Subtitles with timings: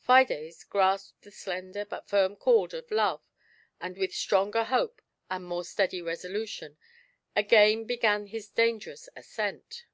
[0.00, 3.22] Fides grasped the slender but firm cord of Love,
[3.80, 6.76] and with stronger hope, and more steady resolution,
[7.34, 9.86] again began his dangerous ascent.